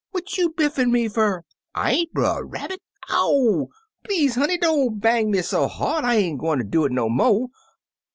[0.09, 1.43] What you biffin' me fer?
[1.75, 2.81] I ain't Brer Rabbit!
[3.11, 3.67] Ow!
[4.03, 7.49] Please, honey, don't bang me so hard; I ain't gwine do it no mo'.'